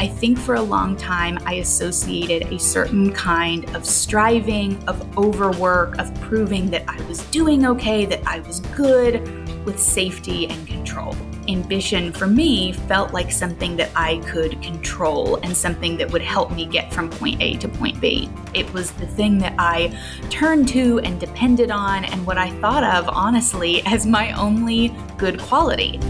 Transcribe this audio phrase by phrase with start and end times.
[0.00, 5.98] I think for a long time I associated a certain kind of striving, of overwork,
[5.98, 9.20] of proving that I was doing okay, that I was good
[9.66, 11.14] with safety and control.
[11.48, 16.50] Ambition for me felt like something that I could control and something that would help
[16.52, 18.30] me get from point A to point B.
[18.54, 19.94] It was the thing that I
[20.30, 25.38] turned to and depended on, and what I thought of, honestly, as my only good
[25.40, 26.00] quality.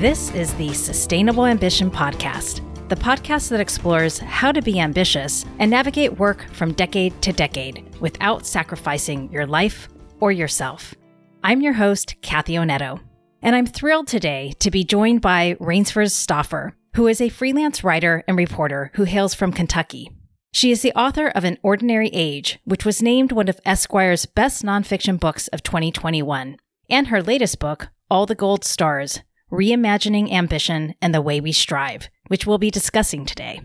[0.00, 5.68] This is the Sustainable Ambition Podcast, the podcast that explores how to be ambitious and
[5.68, 9.88] navigate work from decade to decade without sacrificing your life
[10.20, 10.94] or yourself.
[11.42, 13.00] I'm your host, Kathy Onetto,
[13.42, 18.22] and I'm thrilled today to be joined by Rainesford Stauffer, who is a freelance writer
[18.28, 20.12] and reporter who hails from Kentucky.
[20.52, 24.62] She is the author of An Ordinary Age, which was named one of Esquire's best
[24.62, 26.56] nonfiction books of 2021,
[26.88, 32.08] and her latest book, All the Gold Stars Reimagining Ambition and the Way We Strive,
[32.26, 33.60] which we'll be discussing today.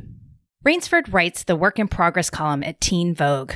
[0.65, 3.53] Rainesford writes the work in progress column at Teen Vogue.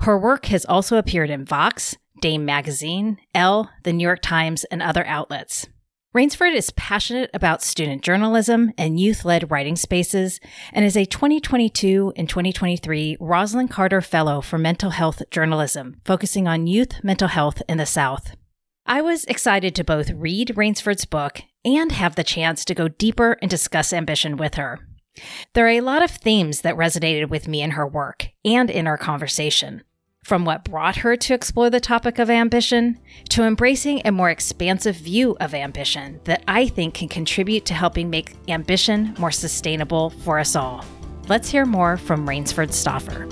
[0.00, 4.80] Her work has also appeared in Vox, Dame Magazine, Elle, the New York Times, and
[4.80, 5.66] other outlets.
[6.14, 10.38] Rainesford is passionate about student journalism and youth led writing spaces
[10.72, 16.68] and is a 2022 and 2023 Rosalynn Carter Fellow for Mental Health Journalism, focusing on
[16.68, 18.36] youth mental health in the South.
[18.86, 23.38] I was excited to both read Rainesford's book and have the chance to go deeper
[23.40, 24.80] and discuss ambition with her.
[25.52, 28.86] There are a lot of themes that resonated with me in her work and in
[28.86, 29.82] our conversation.
[30.24, 32.98] From what brought her to explore the topic of ambition
[33.28, 38.08] to embracing a more expansive view of ambition that I think can contribute to helping
[38.08, 40.84] make ambition more sustainable for us all.
[41.28, 43.26] Let's hear more from Rainesford Stauffer.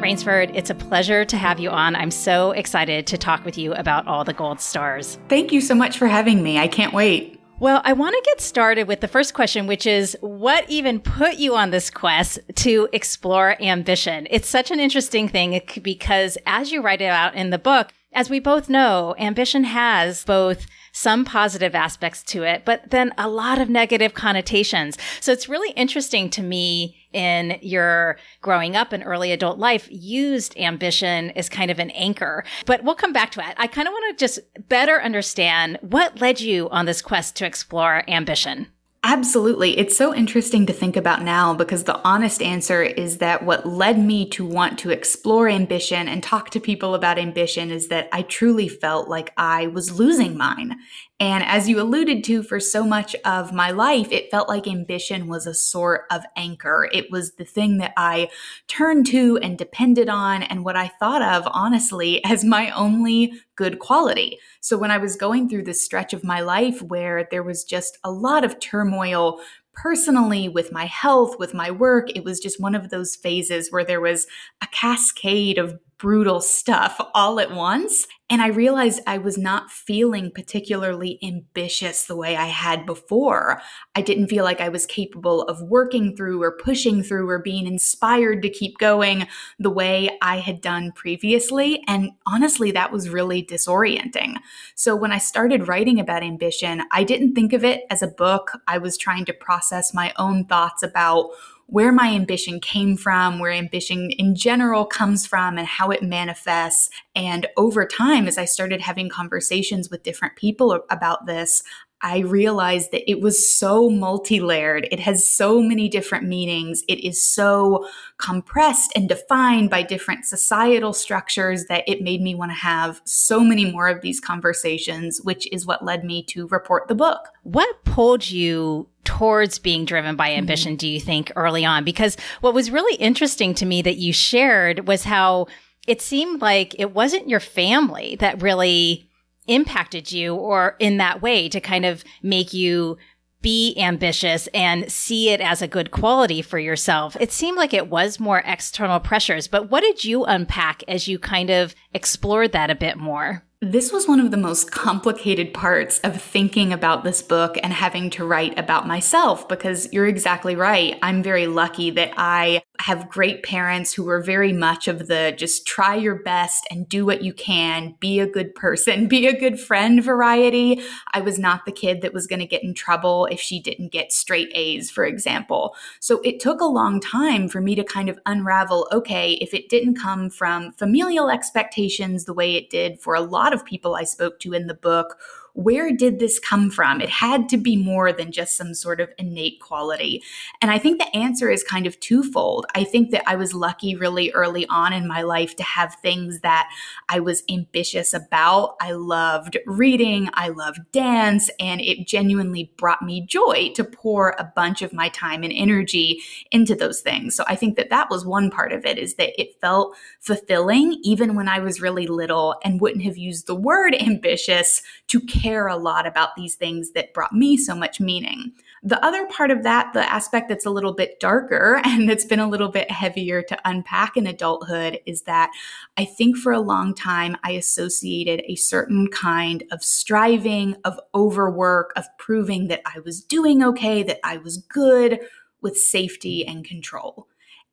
[0.00, 1.96] Rainesford, it's a pleasure to have you on.
[1.96, 5.18] I'm so excited to talk with you about all the gold stars.
[5.28, 6.56] Thank you so much for having me.
[6.56, 7.40] I can't wait.
[7.58, 11.38] Well, I want to get started with the first question, which is what even put
[11.38, 14.28] you on this quest to explore ambition?
[14.30, 18.30] It's such an interesting thing because as you write it out in the book, as
[18.30, 23.60] we both know, ambition has both some positive aspects to it, but then a lot
[23.60, 24.96] of negative connotations.
[25.20, 30.56] So it's really interesting to me in your growing up and early adult life used
[30.58, 32.44] ambition as kind of an anchor.
[32.66, 33.54] But we'll come back to it.
[33.56, 37.46] I kind of want to just better understand what led you on this quest to
[37.46, 38.68] explore ambition.
[39.04, 39.78] Absolutely.
[39.78, 43.98] It's so interesting to think about now because the honest answer is that what led
[43.98, 48.22] me to want to explore ambition and talk to people about ambition is that I
[48.22, 50.76] truly felt like I was losing mine.
[51.20, 55.26] And as you alluded to, for so much of my life, it felt like ambition
[55.26, 56.88] was a sort of anchor.
[56.92, 58.28] It was the thing that I
[58.68, 63.80] turned to and depended on, and what I thought of, honestly, as my only good
[63.80, 64.38] quality.
[64.60, 67.98] So when I was going through this stretch of my life where there was just
[68.04, 69.40] a lot of turmoil,
[69.72, 73.84] personally, with my health, with my work, it was just one of those phases where
[73.84, 74.26] there was
[74.62, 78.06] a cascade of brutal stuff all at once.
[78.30, 83.60] And I realized I was not feeling particularly ambitious the way I had before.
[83.94, 87.66] I didn't feel like I was capable of working through or pushing through or being
[87.66, 89.26] inspired to keep going
[89.58, 91.82] the way I had done previously.
[91.88, 94.36] And honestly, that was really disorienting.
[94.74, 98.52] So when I started writing about ambition, I didn't think of it as a book.
[98.68, 101.30] I was trying to process my own thoughts about
[101.70, 106.88] where my ambition came from, where ambition in general comes from, and how it manifests.
[107.14, 111.62] And over time, as I started having conversations with different people about this,
[112.00, 114.86] I realized that it was so multi layered.
[114.92, 116.84] It has so many different meanings.
[116.88, 117.88] It is so
[118.18, 123.40] compressed and defined by different societal structures that it made me want to have so
[123.40, 127.28] many more of these conversations, which is what led me to report the book.
[127.42, 130.38] What pulled you towards being driven by mm-hmm.
[130.38, 130.78] ambition, mm-hmm.
[130.78, 131.84] do you think, early on?
[131.84, 135.46] Because what was really interesting to me that you shared was how
[135.88, 139.07] it seemed like it wasn't your family that really
[139.48, 142.96] impacted you or in that way to kind of make you
[143.40, 147.16] be ambitious and see it as a good quality for yourself.
[147.20, 151.18] It seemed like it was more external pressures, but what did you unpack as you
[151.18, 153.44] kind of explored that a bit more?
[153.60, 158.08] This was one of the most complicated parts of thinking about this book and having
[158.10, 160.96] to write about myself because you're exactly right.
[161.02, 165.66] I'm very lucky that I have great parents who were very much of the just
[165.66, 169.58] try your best and do what you can, be a good person, be a good
[169.58, 170.80] friend variety.
[171.12, 173.92] I was not the kid that was going to get in trouble if she didn't
[173.92, 175.74] get straight A's, for example.
[176.00, 179.68] So it took a long time for me to kind of unravel okay, if it
[179.68, 184.04] didn't come from familial expectations the way it did for a lot of people I
[184.04, 185.18] spoke to in the book
[185.58, 187.00] where did this come from?
[187.00, 190.22] It had to be more than just some sort of innate quality.
[190.62, 192.64] And I think the answer is kind of twofold.
[192.76, 196.42] I think that I was lucky really early on in my life to have things
[196.42, 196.70] that
[197.08, 198.76] I was ambitious about.
[198.80, 204.52] I loved reading, I loved dance, and it genuinely brought me joy to pour a
[204.54, 206.20] bunch of my time and energy
[206.52, 207.34] into those things.
[207.34, 211.00] So I think that that was one part of it is that it felt fulfilling
[211.02, 215.47] even when I was really little and wouldn't have used the word ambitious to care
[215.56, 218.52] a lot about these things that brought me so much meaning.
[218.82, 222.40] The other part of that, the aspect that's a little bit darker and that's been
[222.40, 225.50] a little bit heavier to unpack in adulthood, is that
[225.96, 231.92] I think for a long time I associated a certain kind of striving, of overwork,
[231.96, 235.20] of proving that I was doing okay, that I was good
[235.60, 237.26] with safety and control.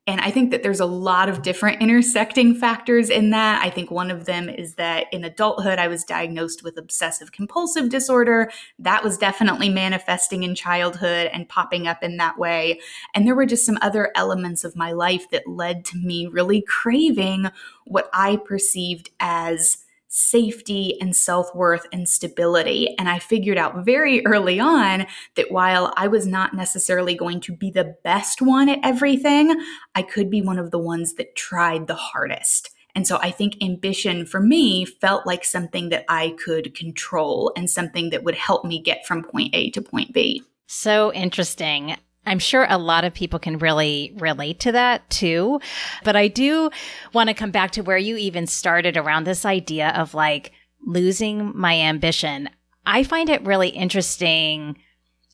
[0.08, 3.64] And I think that there's a lot of different intersecting factors in that.
[3.64, 7.88] I think one of them is that in adulthood, I was diagnosed with obsessive compulsive
[7.88, 8.52] disorder.
[8.78, 12.80] That was definitely manifesting in childhood and popping up in that way.
[13.14, 16.62] And there were just some other elements of my life that led to me really
[16.62, 17.46] craving
[17.84, 19.78] what I perceived as
[20.16, 22.94] safety and self worth and stability.
[22.98, 27.52] And I figured out very early on that while I was not necessarily going to
[27.52, 29.54] be the best one at everything,
[29.94, 32.70] I could be one of the ones that tried the hardest.
[32.94, 37.68] And so I think ambition for me felt like something that I could control and
[37.68, 40.42] something that would help me get from point A to point B.
[40.66, 41.96] So interesting.
[42.26, 45.60] I'm sure a lot of people can really relate to that too.
[46.04, 46.70] But I do
[47.12, 50.52] want to come back to where you even started around this idea of like
[50.84, 52.50] losing my ambition.
[52.84, 54.76] I find it really interesting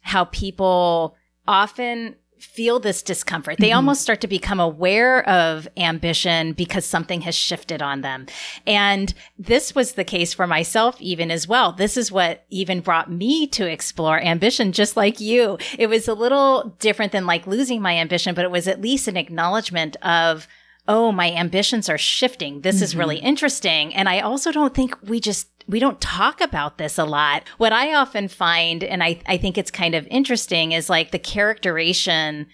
[0.02, 1.16] how people
[1.46, 3.58] often feel this discomfort.
[3.58, 3.76] They mm-hmm.
[3.76, 8.26] almost start to become aware of ambition because something has shifted on them.
[8.66, 11.72] And this was the case for myself even as well.
[11.72, 15.56] This is what even brought me to explore ambition, just like you.
[15.78, 19.08] It was a little different than like losing my ambition, but it was at least
[19.08, 20.48] an acknowledgement of,
[20.88, 22.62] oh, my ambitions are shifting.
[22.62, 22.84] This mm-hmm.
[22.84, 23.26] is really mm-hmm.
[23.26, 23.94] interesting.
[23.94, 27.44] And I also don't think we just we don't talk about this a lot.
[27.58, 31.20] What I often find, and I, I think it's kind of interesting, is like the
[31.20, 32.48] characterization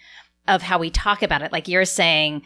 [0.47, 1.51] of how we talk about it.
[1.51, 2.43] Like you're saying,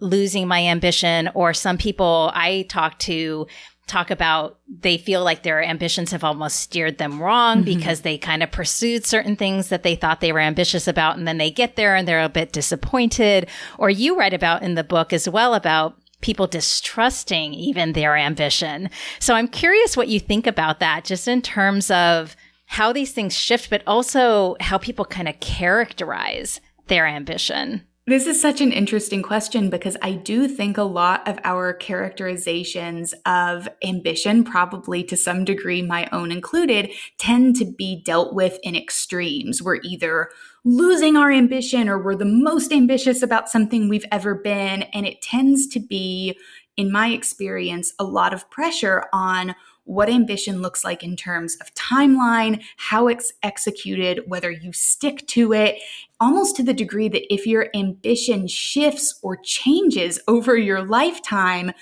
[0.00, 3.46] losing my ambition, or some people I talk to
[3.86, 7.64] talk about they feel like their ambitions have almost steered them wrong mm-hmm.
[7.78, 11.26] because they kind of pursued certain things that they thought they were ambitious about and
[11.26, 13.48] then they get there and they're a bit disappointed
[13.78, 18.88] or you write about in the book as well about people distrusting even their ambition.
[19.18, 22.34] So I'm curious what you think about that, just in terms of
[22.66, 27.82] how these things shift, but also how people kind of characterize their ambition.
[28.04, 33.14] This is such an interesting question because I do think a lot of our characterizations
[33.26, 38.74] of ambition, probably to some degree, my own included, tend to be dealt with in
[38.74, 39.62] extremes.
[39.62, 40.30] We're either
[40.64, 44.82] losing our ambition or we're the most ambitious about something we've ever been.
[44.82, 46.36] And it tends to be,
[46.76, 51.72] in my experience, a lot of pressure on what ambition looks like in terms of
[51.74, 55.80] timeline, how it's executed, whether you stick to it,
[56.20, 61.72] almost to the degree that if your ambition shifts or changes over your lifetime,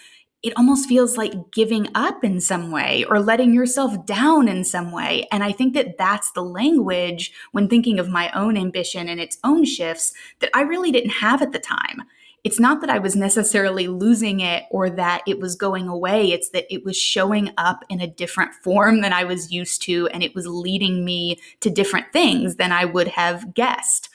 [0.42, 4.90] it almost feels like giving up in some way or letting yourself down in some
[4.90, 5.26] way.
[5.30, 9.36] And I think that that's the language when thinking of my own ambition and its
[9.44, 12.02] own shifts that I really didn't have at the time.
[12.42, 16.32] It's not that I was necessarily losing it or that it was going away.
[16.32, 20.08] It's that it was showing up in a different form than I was used to,
[20.08, 24.08] and it was leading me to different things than I would have guessed.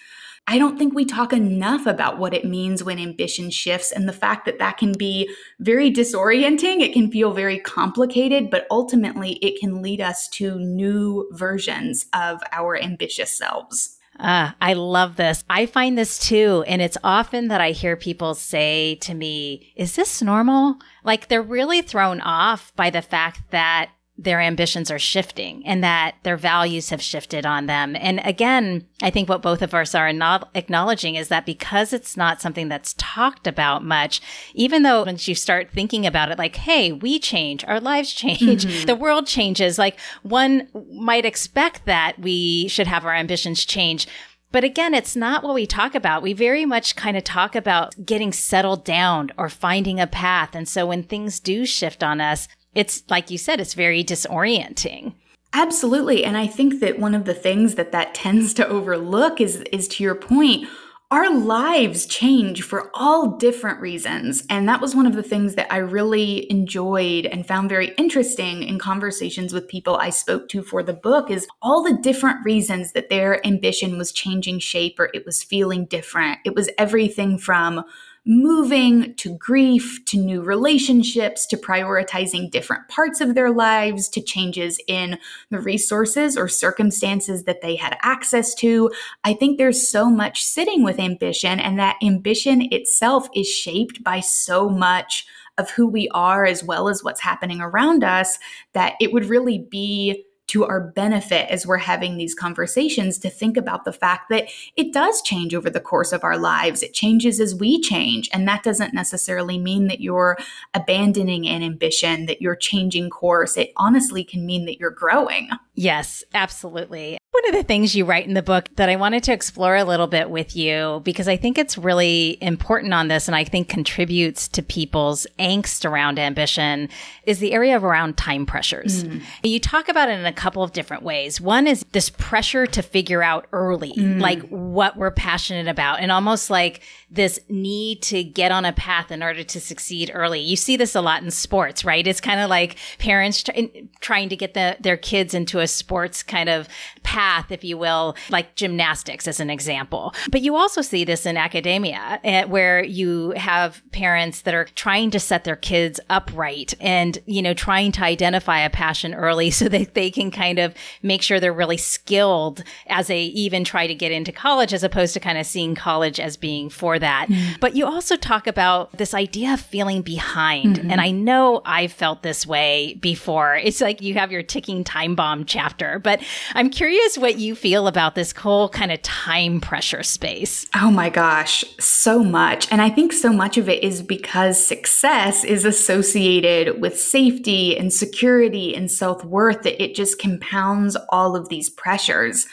[0.48, 4.14] I don't think we talk enough about what it means when ambition shifts and the
[4.14, 5.28] fact that that can be
[5.60, 6.82] very disorienting.
[6.82, 12.44] It can feel very complicated, but ultimately it can lead us to new versions of
[12.52, 13.95] our ambitious selves.
[14.20, 15.44] Ah, I love this.
[15.50, 16.64] I find this too.
[16.68, 20.78] And it's often that I hear people say to me, is this normal?
[21.04, 26.16] Like they're really thrown off by the fact that their ambitions are shifting and that
[26.24, 27.96] their values have shifted on them.
[28.00, 32.16] And again, I think what both of us are not acknowledging is that because it's
[32.16, 34.22] not something that's talked about much,
[34.54, 38.66] even though once you start thinking about it, like, hey, we change, our lives change,
[38.66, 38.86] mm-hmm.
[38.86, 44.08] the world changes, like one might expect that we should have our ambitions change.
[44.54, 46.22] But again, it's not what we talk about.
[46.22, 50.56] We very much kind of talk about getting settled down or finding a path.
[50.56, 55.14] And so when things do shift on us, it's like you said, it's very disorienting.
[55.54, 56.26] Absolutely.
[56.26, 59.88] And I think that one of the things that that tends to overlook is is
[59.90, 60.68] to your point
[61.12, 64.44] our lives change for all different reasons.
[64.50, 68.64] And that was one of the things that I really enjoyed and found very interesting
[68.64, 72.94] in conversations with people I spoke to for the book is all the different reasons
[72.94, 76.40] that their ambition was changing shape or it was feeling different.
[76.44, 77.86] It was everything from
[78.26, 84.80] moving to grief to new relationships to prioritizing different parts of their lives to changes
[84.88, 85.18] in
[85.52, 88.92] the resources or circumstances that they had access to.
[89.24, 94.22] I think there's so much sitting with ambition, and that ambition itself is shaped by
[94.22, 95.28] so much
[95.58, 98.38] of who we are as well as what's happening around us
[98.74, 103.58] that it would really be to our benefit as we're having these conversations to think
[103.58, 106.84] about the fact that it does change over the course of our lives.
[106.84, 108.30] It changes as we change.
[108.32, 110.38] And that doesn't necessarily mean that you're
[110.74, 113.58] abandoning an ambition, that you're changing course.
[113.58, 115.50] It honestly can mean that you're growing.
[115.74, 117.18] Yes, absolutely.
[117.46, 119.84] One of the things you write in the book that I wanted to explore a
[119.84, 123.70] little bit with you, because I think it's really important on this and I think
[123.70, 126.90] contributes to people's angst around ambition,
[127.28, 129.04] is the area of around time pressures.
[129.04, 129.22] Mm.
[129.44, 131.40] You talk about it in a couple of different ways.
[131.40, 134.20] One is this pressure to figure out early, mm.
[134.20, 139.12] like what we're passionate about, and almost like this need to get on a path
[139.12, 140.40] in order to succeed early.
[140.40, 142.08] You see this a lot in sports, right?
[142.08, 146.24] It's kind of like parents try- trying to get the, their kids into a sports
[146.24, 146.68] kind of
[147.04, 150.14] path, if you will, like gymnastics as an example.
[150.32, 155.12] But you also see this in academia uh, where you have parents that are trying
[155.12, 159.70] to set their kids upright and, you know, trying to identify a passion early so
[159.70, 163.96] that they can kind of make sure they're really skilled as they even try to
[163.96, 167.28] get into college as opposed to kind of seeing college as being for that.
[167.30, 167.56] Mm-hmm.
[167.60, 170.78] But you also talk about this idea of feeling behind.
[170.78, 170.92] Mm-hmm.
[170.92, 173.56] And I know I've felt this way before.
[173.56, 176.22] It's like you have your ticking time bomb chapter, but
[176.54, 180.68] I'm curious what you feel about this whole kind of time pressure space.
[180.76, 182.72] Oh my gosh, so much.
[182.72, 187.92] And I think so much of it is because success is associated with safety and
[187.92, 192.46] security and self worth that it just compounds all of these pressures.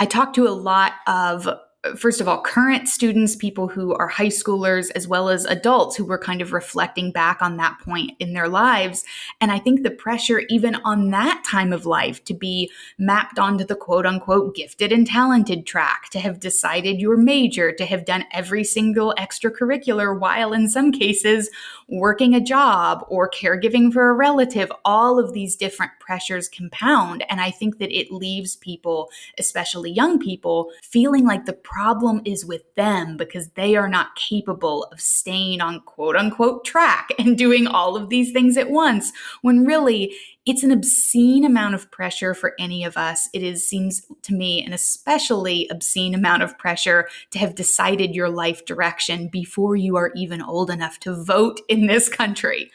[0.00, 1.48] I talk to a lot of
[1.94, 6.04] first of all, current students, people who are high schoolers, as well as adults who
[6.04, 9.04] were kind of reflecting back on that point in their lives.
[9.40, 13.64] And I think the pressure, even on that time of life, to be mapped onto
[13.64, 18.24] the quote unquote gifted and talented track, to have decided your major, to have done
[18.32, 21.50] every single extracurricular, while in some cases
[21.88, 27.24] working a job or caregiving for a relative, all of these different pressures compound.
[27.30, 32.44] And I think that it leaves people, especially young people, feeling like the problem is
[32.44, 37.66] with them because they are not capable of staying on quote unquote track and doing
[37.66, 39.12] all of these things at once
[39.42, 40.14] when really
[40.46, 43.28] it's an obscene amount of pressure for any of us.
[43.34, 48.28] It is seems to me an especially obscene amount of pressure to have decided your
[48.28, 52.70] life direction before you are even old enough to vote in this country.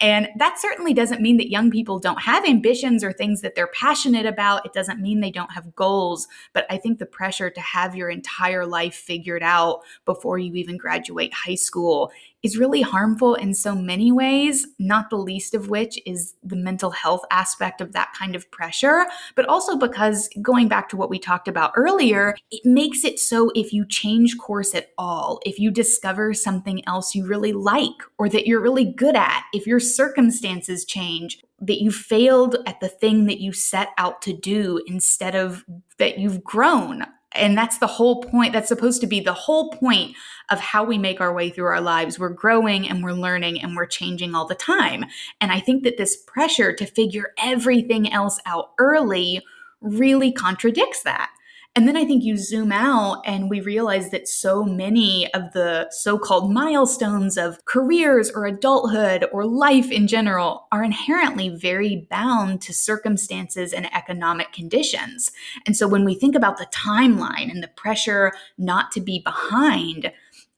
[0.00, 3.68] And that certainly doesn't mean that young people don't have ambitions or things that they're
[3.68, 4.66] passionate about.
[4.66, 8.10] It doesn't mean they don't have goals, but I think the pressure to have your
[8.10, 12.12] entire life figured out before you even graduate high school
[12.44, 16.90] is really harmful in so many ways, not the least of which is the mental
[16.90, 21.18] health aspect of that kind of pressure, but also because going back to what we
[21.18, 25.70] talked about earlier, it makes it so if you change course at all, if you
[25.70, 30.84] discover something else you really like or that you're really good at, if your circumstances
[30.84, 35.64] change, that you failed at the thing that you set out to do instead of
[35.98, 38.52] that you've grown and that's the whole point.
[38.52, 40.16] That's supposed to be the whole point
[40.50, 42.18] of how we make our way through our lives.
[42.18, 45.04] We're growing and we're learning and we're changing all the time.
[45.40, 49.42] And I think that this pressure to figure everything else out early
[49.80, 51.30] really contradicts that.
[51.76, 55.88] And then I think you zoom out and we realize that so many of the
[55.90, 62.62] so called milestones of careers or adulthood or life in general are inherently very bound
[62.62, 65.32] to circumstances and economic conditions.
[65.66, 70.12] And so when we think about the timeline and the pressure not to be behind,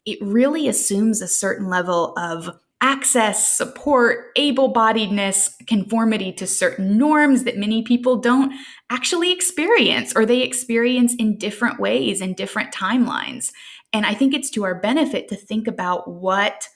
[0.05, 7.45] it really assumes a certain level of access, support, able bodiedness, conformity to certain norms
[7.45, 8.52] that many people don't
[8.90, 13.50] actually experience or they experience in different ways in different timelines.
[13.92, 16.68] And I think it's to our benefit to think about what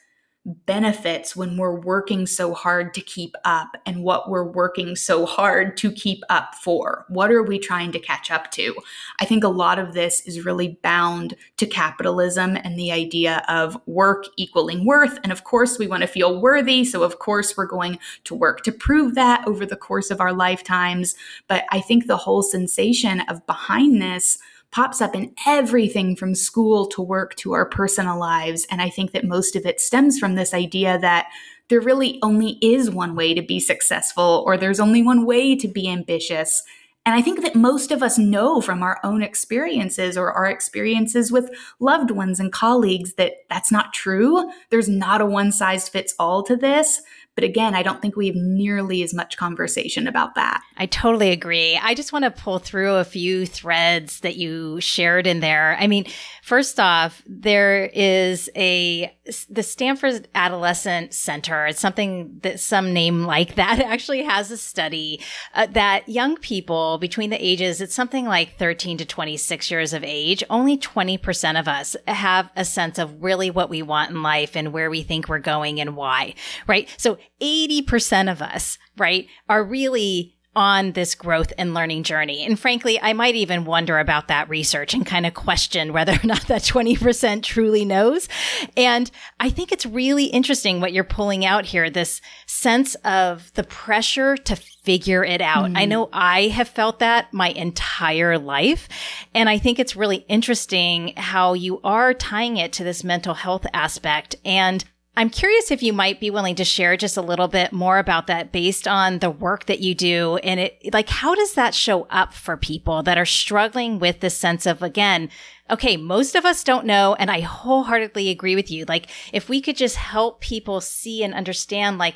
[0.45, 5.77] benefits when we're working so hard to keep up and what we're working so hard
[5.77, 7.05] to keep up for.
[7.09, 8.75] What are we trying to catch up to?
[9.19, 13.79] I think a lot of this is really bound to capitalism and the idea of
[13.85, 15.19] work equaling worth.
[15.23, 16.85] And of course, we want to feel worthy.
[16.85, 20.33] So, of course, we're going to work to prove that over the course of our
[20.33, 21.13] lifetimes.
[21.47, 24.39] But I think the whole sensation of behindness
[24.71, 28.65] pops up in everything from school to work to our personal lives.
[28.71, 31.27] And I think that most of it stems from this idea that
[31.67, 35.67] there really only is one way to be successful, or there's only one way to
[35.67, 36.63] be ambitious.
[37.05, 41.31] And I think that most of us know from our own experiences or our experiences
[41.31, 41.49] with
[41.79, 44.51] loved ones and colleagues that that's not true.
[44.69, 47.01] There's not a one size fits all to this.
[47.41, 50.61] But again, I don't think we have nearly as much conversation about that.
[50.77, 51.75] I totally agree.
[51.81, 55.75] I just want to pull through a few threads that you shared in there.
[55.79, 56.05] I mean,
[56.43, 59.11] first off, there is a
[59.49, 61.65] the Stanford Adolescent Center.
[61.65, 65.19] It's something that some name like that actually has a study
[65.55, 70.03] uh, that young people between the ages it's something like 13 to 26 years of
[70.03, 74.55] age, only 20% of us have a sense of really what we want in life
[74.55, 76.35] and where we think we're going and why,
[76.67, 76.87] right?
[76.97, 82.45] So 80% of us, right, are really on this growth and learning journey.
[82.45, 86.25] And frankly, I might even wonder about that research and kind of question whether or
[86.25, 88.27] not that 20% truly knows.
[88.75, 89.09] And
[89.39, 94.35] I think it's really interesting what you're pulling out here, this sense of the pressure
[94.35, 95.69] to figure it out.
[95.69, 95.77] Mm.
[95.77, 98.89] I know I have felt that my entire life.
[99.33, 103.65] And I think it's really interesting how you are tying it to this mental health
[103.73, 104.35] aspect.
[104.43, 104.83] And
[105.15, 108.27] I'm curious if you might be willing to share just a little bit more about
[108.27, 110.37] that based on the work that you do.
[110.37, 114.37] And it, like, how does that show up for people that are struggling with this
[114.37, 115.29] sense of, again,
[115.69, 117.15] okay, most of us don't know.
[117.15, 118.85] And I wholeheartedly agree with you.
[118.87, 122.15] Like, if we could just help people see and understand, like,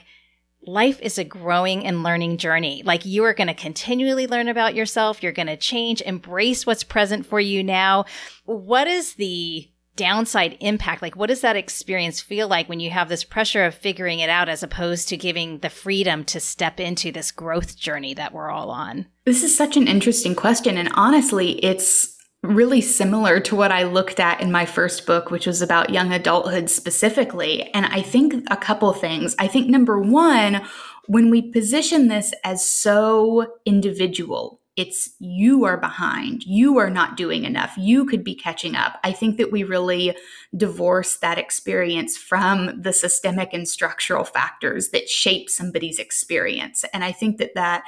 [0.67, 2.81] life is a growing and learning journey.
[2.83, 5.21] Like you are going to continually learn about yourself.
[5.21, 8.05] You're going to change, embrace what's present for you now.
[8.45, 11.01] What is the downside impact?
[11.01, 14.29] Like, what does that experience feel like when you have this pressure of figuring it
[14.29, 18.49] out as opposed to giving the freedom to step into this growth journey that we're
[18.49, 19.07] all on?
[19.25, 20.77] This is such an interesting question.
[20.77, 25.47] And honestly, it's really similar to what I looked at in my first book, which
[25.47, 27.63] was about young adulthood specifically.
[27.73, 29.35] And I think a couple things.
[29.39, 30.61] I think number one,
[31.07, 37.45] when we position this as so individual, it's you are behind, you are not doing
[37.45, 38.99] enough, you could be catching up.
[39.03, 40.15] I think that we really
[40.55, 46.83] divorce that experience from the systemic and structural factors that shape somebody's experience.
[46.93, 47.83] And I think that that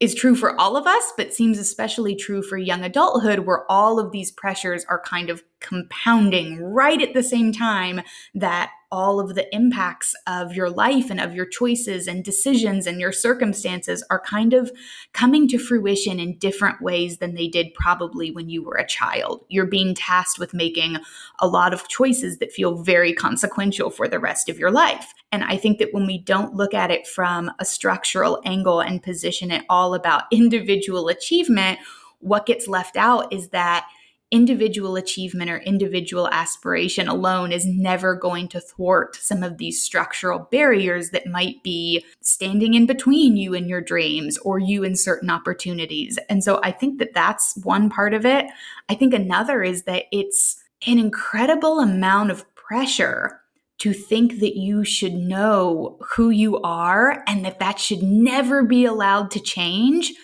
[0.00, 4.00] is true for all of us, but seems especially true for young adulthood, where all
[4.00, 8.00] of these pressures are kind of compounding right at the same time
[8.34, 13.00] that all of the impacts of your life and of your choices and decisions and
[13.00, 14.70] your circumstances are kind of
[15.14, 19.44] coming to fruition in different ways than they did probably when you were a child.
[19.48, 20.98] You're being tasked with making
[21.40, 25.14] a lot of choices that feel very consequential for the rest of your life.
[25.32, 29.02] And I think that when we don't look at it from a structural angle and
[29.02, 31.78] position it all about individual achievement,
[32.18, 33.88] what gets left out is that
[34.32, 40.48] individual achievement or individual aspiration alone is never going to thwart some of these structural
[40.50, 45.30] barriers that might be standing in between you and your dreams or you and certain
[45.30, 46.18] opportunities.
[46.30, 48.46] And so I think that that's one part of it.
[48.88, 53.38] I think another is that it's an incredible amount of pressure
[53.78, 58.86] to think that you should know who you are and that that should never be
[58.86, 60.14] allowed to change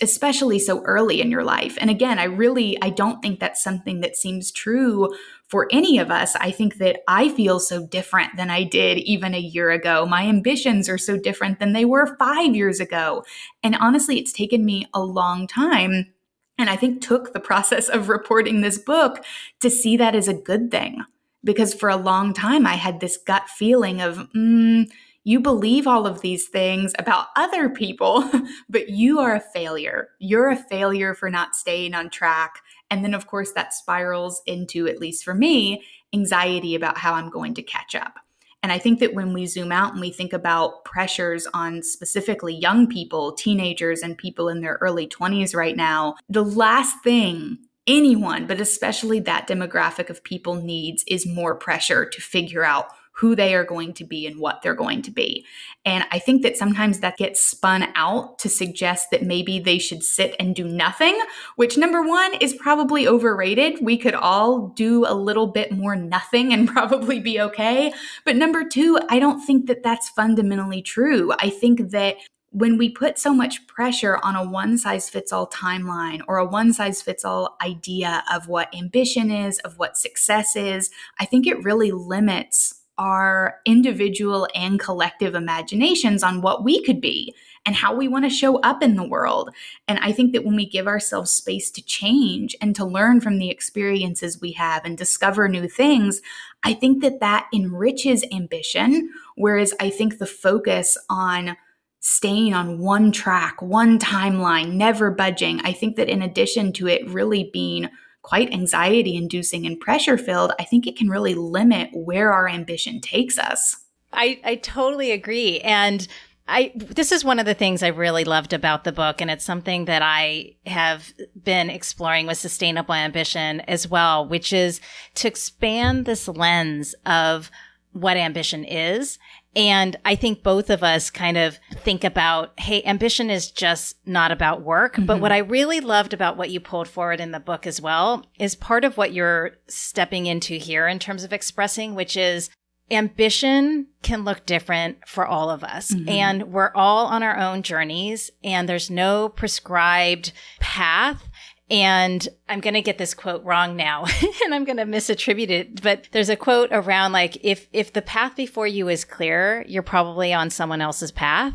[0.00, 1.78] especially so early in your life.
[1.80, 5.14] And again, I really I don't think that's something that seems true
[5.48, 6.34] for any of us.
[6.36, 10.04] I think that I feel so different than I did even a year ago.
[10.04, 13.24] My ambitions are so different than they were 5 years ago.
[13.62, 16.12] And honestly, it's taken me a long time
[16.58, 19.24] and I think took the process of reporting this book
[19.60, 21.04] to see that as a good thing.
[21.44, 24.90] Because for a long time, I had this gut feeling of, mm,
[25.28, 28.24] you believe all of these things about other people,
[28.70, 30.08] but you are a failure.
[30.18, 32.62] You're a failure for not staying on track.
[32.90, 35.82] And then, of course, that spirals into, at least for me,
[36.14, 38.14] anxiety about how I'm going to catch up.
[38.62, 42.54] And I think that when we zoom out and we think about pressures on specifically
[42.54, 48.46] young people, teenagers, and people in their early 20s right now, the last thing anyone,
[48.46, 52.86] but especially that demographic of people needs is more pressure to figure out
[53.18, 55.44] who they are going to be and what they're going to be.
[55.84, 60.04] And I think that sometimes that gets spun out to suggest that maybe they should
[60.04, 61.18] sit and do nothing,
[61.56, 63.78] which number one is probably overrated.
[63.82, 67.92] We could all do a little bit more nothing and probably be okay.
[68.24, 71.32] But number two, I don't think that that's fundamentally true.
[71.40, 72.16] I think that
[72.50, 76.46] when we put so much pressure on a one size fits all timeline or a
[76.46, 81.46] one size fits all idea of what ambition is, of what success is, I think
[81.46, 87.34] it really limits our individual and collective imaginations on what we could be
[87.64, 89.50] and how we want to show up in the world.
[89.86, 93.38] And I think that when we give ourselves space to change and to learn from
[93.38, 96.20] the experiences we have and discover new things,
[96.62, 99.10] I think that that enriches ambition.
[99.36, 101.56] Whereas I think the focus on
[102.00, 107.08] staying on one track, one timeline, never budging, I think that in addition to it
[107.08, 107.88] really being
[108.22, 113.00] quite anxiety inducing and pressure filled, I think it can really limit where our ambition
[113.00, 113.76] takes us.
[114.12, 115.60] I, I totally agree.
[115.60, 116.06] And
[116.48, 119.44] I this is one of the things I really loved about the book, and it's
[119.44, 124.80] something that I have been exploring with sustainable ambition as well, which is
[125.16, 127.50] to expand this lens of
[127.92, 129.18] what ambition is.
[129.58, 134.30] And I think both of us kind of think about, hey, ambition is just not
[134.30, 134.94] about work.
[134.94, 135.06] Mm-hmm.
[135.06, 138.24] But what I really loved about what you pulled forward in the book as well
[138.38, 142.50] is part of what you're stepping into here in terms of expressing, which is
[142.90, 146.08] ambition can look different for all of us mm-hmm.
[146.08, 151.27] and we're all on our own journeys and there's no prescribed path
[151.70, 154.06] and I'm going to get this quote wrong now
[154.44, 158.02] and I'm going to misattribute it, but there's a quote around like, if, if the
[158.02, 161.54] path before you is clear, you're probably on someone else's path.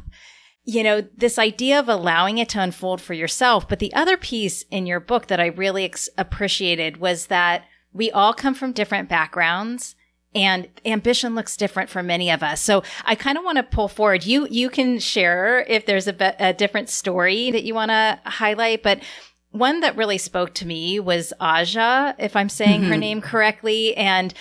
[0.65, 3.67] You know, this idea of allowing it to unfold for yourself.
[3.67, 8.11] But the other piece in your book that I really ex- appreciated was that we
[8.11, 9.95] all come from different backgrounds
[10.35, 12.61] and ambition looks different for many of us.
[12.61, 14.25] So I kind of want to pull forward.
[14.25, 18.19] You you can share if there's a, be- a different story that you want to
[18.25, 18.99] highlight, but
[19.53, 22.89] one that really spoke to me was Aja, if I'm saying mm-hmm.
[22.91, 24.33] her name correctly, and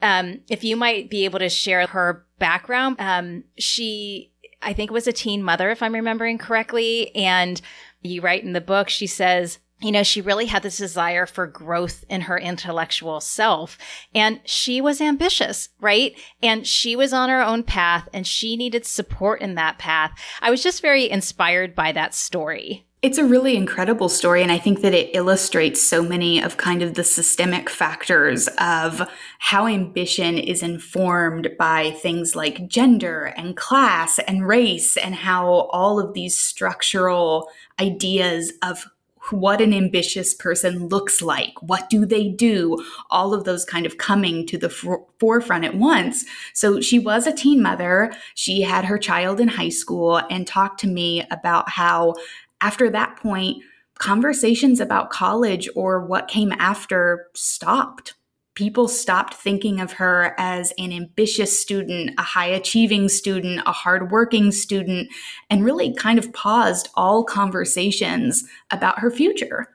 [0.00, 2.96] um, if you might be able to share her background.
[2.98, 7.60] Um, she, I think, was a teen mother, if I'm remembering correctly, and
[8.02, 11.46] you write in the book, she says you know, she really had this desire for
[11.46, 13.78] growth in her intellectual self.
[14.12, 16.18] And she was ambitious, right?
[16.42, 20.18] And she was on her own path and she needed support in that path.
[20.40, 22.87] I was just very inspired by that story.
[23.00, 26.82] It's a really incredible story, and I think that it illustrates so many of kind
[26.82, 29.08] of the systemic factors of
[29.38, 36.00] how ambition is informed by things like gender and class and race, and how all
[36.00, 38.84] of these structural ideas of
[39.30, 41.52] what an ambitious person looks like.
[41.60, 42.84] What do they do?
[43.10, 46.24] All of those kind of coming to the f- forefront at once.
[46.54, 48.12] So she was a teen mother.
[48.34, 52.14] She had her child in high school and talked to me about how
[52.60, 53.62] after that point,
[53.98, 58.14] conversations about college or what came after stopped
[58.58, 64.50] people stopped thinking of her as an ambitious student, a high achieving student, a hardworking
[64.50, 65.08] student,
[65.48, 68.42] and really kind of paused all conversations
[68.72, 69.68] about her future.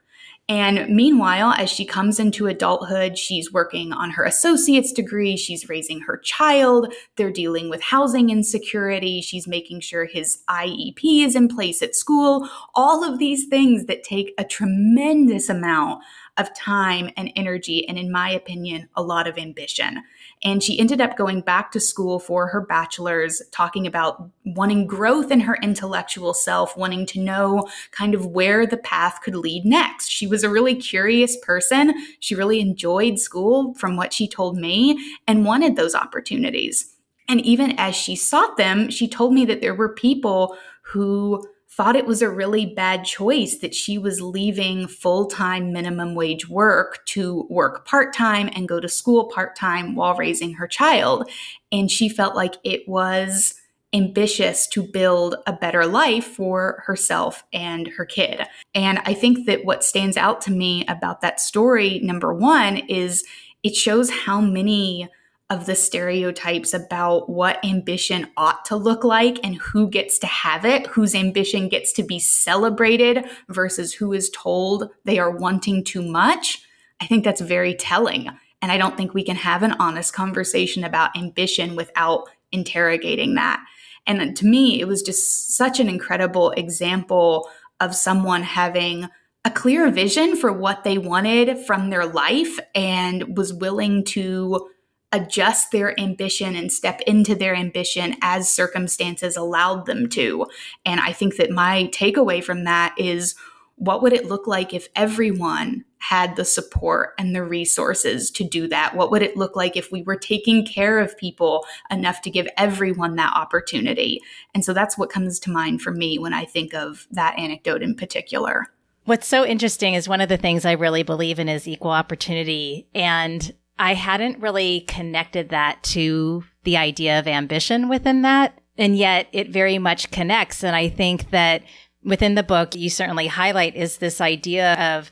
[0.49, 6.01] And meanwhile, as she comes into adulthood, she's working on her associate's degree, she's raising
[6.01, 11.81] her child, they're dealing with housing insecurity, she's making sure his IEP is in place
[11.81, 16.03] at school, all of these things that take a tremendous amount
[16.37, 20.03] of time and energy, and in my opinion, a lot of ambition.
[20.43, 25.31] And she ended up going back to school for her bachelor's, talking about wanting growth
[25.31, 30.09] in her intellectual self, wanting to know kind of where the path could lead next.
[30.09, 31.93] She was a really curious person.
[32.19, 36.93] She really enjoyed school, from what she told me, and wanted those opportunities.
[37.29, 41.95] And even as she sought them, she told me that there were people who thought
[41.95, 47.03] it was a really bad choice that she was leaving full time minimum wage work
[47.05, 51.29] to work part time and go to school part time while raising her child.
[51.71, 53.55] And she felt like it was
[53.91, 58.41] ambitious to build a better life for herself and her kid.
[58.75, 63.23] And I think that what stands out to me about that story, number one, is
[63.63, 65.09] it shows how many
[65.53, 70.65] of the stereotypes about what ambition ought to look like and who gets to have
[70.65, 76.01] it, whose ambition gets to be celebrated versus who is told they are wanting too
[76.01, 76.63] much,
[76.99, 78.29] I think that's very telling.
[78.63, 83.63] And I don't think we can have an honest conversation about ambition without interrogating that.
[84.07, 87.47] And to me, it was just such an incredible example
[87.79, 89.07] of someone having
[89.45, 94.69] a clear vision for what they wanted from their life and was willing to
[95.13, 100.45] adjust their ambition and step into their ambition as circumstances allowed them to.
[100.85, 103.35] And I think that my takeaway from that is
[103.75, 108.67] what would it look like if everyone had the support and the resources to do
[108.67, 108.95] that?
[108.95, 112.47] What would it look like if we were taking care of people enough to give
[112.57, 114.19] everyone that opportunity?
[114.53, 117.81] And so that's what comes to mind for me when I think of that anecdote
[117.81, 118.67] in particular.
[119.05, 122.87] What's so interesting is one of the things I really believe in is equal opportunity.
[122.95, 128.57] And I hadn't really connected that to the idea of ambition within that.
[128.77, 130.63] And yet it very much connects.
[130.63, 131.63] And I think that
[132.01, 135.11] within the book, you certainly highlight is this idea of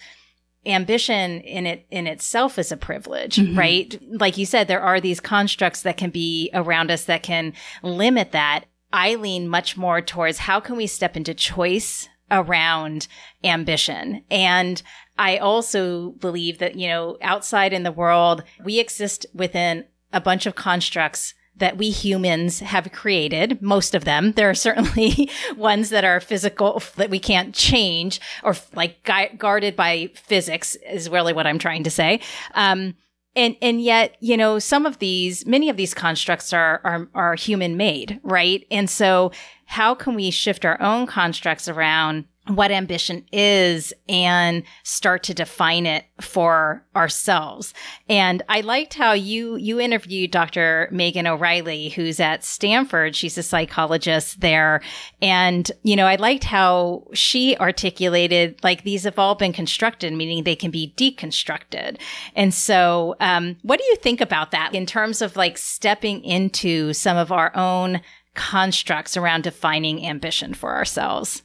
[0.65, 3.59] ambition in it in itself is a privilege, mm-hmm.
[3.59, 4.01] right?
[4.07, 7.51] Like you said, there are these constructs that can be around us that can
[7.83, 8.67] limit that.
[8.93, 13.09] I lean much more towards how can we step into choice around
[13.43, 14.23] ambition.
[14.31, 14.81] And
[15.21, 20.47] I also believe that, you know, outside in the world, we exist within a bunch
[20.47, 24.31] of constructs that we humans have created, most of them.
[24.31, 29.75] There are certainly ones that are physical that we can't change or like gui- guarded
[29.75, 32.19] by physics is really what I'm trying to say.
[32.55, 32.95] Um,
[33.35, 37.35] and and yet, you know, some of these, many of these constructs are are, are
[37.35, 38.65] human made, right?
[38.71, 39.31] And so,
[39.67, 45.85] how can we shift our own constructs around what ambition is and start to define
[45.85, 47.73] it for ourselves.
[48.09, 50.89] And I liked how you you interviewed Dr.
[50.91, 53.15] Megan O'Reilly who's at Stanford.
[53.15, 54.81] She's a psychologist there.
[55.21, 60.43] And you know, I liked how she articulated like these have all been constructed meaning
[60.43, 61.99] they can be deconstructed.
[62.35, 66.93] And so um, what do you think about that in terms of like stepping into
[66.93, 68.01] some of our own
[68.33, 71.43] constructs around defining ambition for ourselves?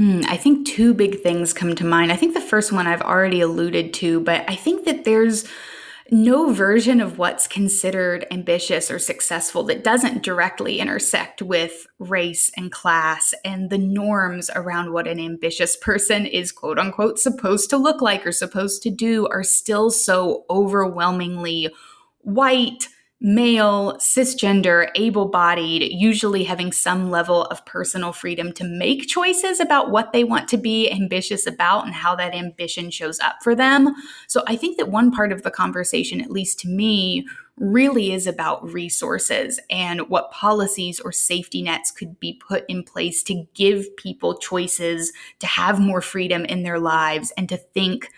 [0.00, 2.10] Mm, I think two big things come to mind.
[2.10, 5.46] I think the first one I've already alluded to, but I think that there's
[6.10, 12.72] no version of what's considered ambitious or successful that doesn't directly intersect with race and
[12.72, 18.00] class and the norms around what an ambitious person is quote unquote supposed to look
[18.00, 21.68] like or supposed to do are still so overwhelmingly
[22.22, 22.88] white
[23.20, 29.90] male, cisgender, able bodied, usually having some level of personal freedom to make choices about
[29.90, 33.94] what they want to be ambitious about and how that ambition shows up for them.
[34.26, 37.26] So I think that one part of the conversation, at least to me,
[37.58, 43.22] really is about resources and what policies or safety nets could be put in place
[43.24, 48.08] to give people choices to have more freedom in their lives and to think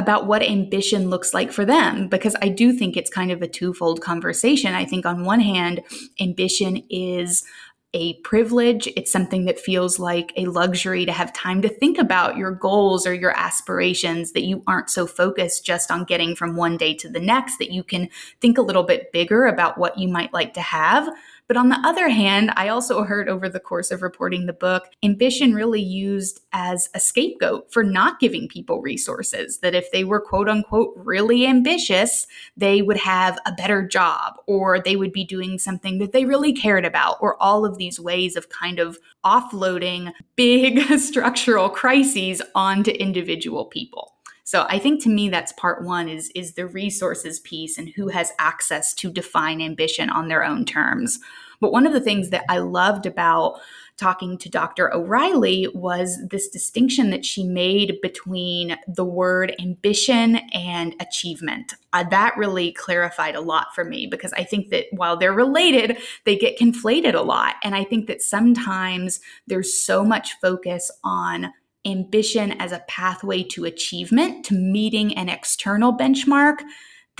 [0.00, 3.46] about what ambition looks like for them because I do think it's kind of a
[3.46, 4.74] twofold conversation.
[4.74, 5.82] I think on one hand,
[6.18, 7.44] ambition is
[7.92, 8.88] a privilege.
[8.96, 13.06] It's something that feels like a luxury to have time to think about your goals
[13.06, 17.08] or your aspirations, that you aren't so focused just on getting from one day to
[17.10, 18.08] the next, that you can
[18.40, 21.08] think a little bit bigger about what you might like to have.
[21.50, 24.84] But on the other hand, I also heard over the course of reporting the book,
[25.02, 29.58] ambition really used as a scapegoat for not giving people resources.
[29.58, 34.78] That if they were quote unquote really ambitious, they would have a better job or
[34.78, 38.36] they would be doing something that they really cared about, or all of these ways
[38.36, 44.19] of kind of offloading big structural crises onto individual people.
[44.50, 48.08] So I think to me that's part 1 is is the resources piece and who
[48.08, 51.20] has access to define ambition on their own terms.
[51.60, 53.60] But one of the things that I loved about
[53.96, 54.92] talking to Dr.
[54.92, 61.74] O'Reilly was this distinction that she made between the word ambition and achievement.
[61.92, 65.98] Uh, that really clarified a lot for me because I think that while they're related,
[66.24, 67.54] they get conflated a lot.
[67.62, 71.52] And I think that sometimes there's so much focus on
[71.86, 76.58] ambition as a pathway to achievement, to meeting an external benchmark,